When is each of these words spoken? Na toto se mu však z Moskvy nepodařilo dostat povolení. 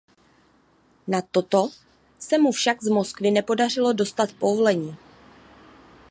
Na 1.11 1.19
toto 1.33 1.61
se 2.25 2.35
mu 2.37 2.51
však 2.51 2.81
z 2.83 2.87
Moskvy 2.89 3.31
nepodařilo 3.31 3.93
dostat 3.93 4.33
povolení. 4.33 4.95